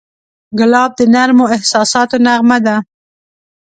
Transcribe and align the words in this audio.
ګلاب 0.59 0.91
د 0.99 1.01
نرمو 1.13 1.45
احساساتو 1.55 2.15
نغمه 2.25 2.57
ده. 2.65 2.75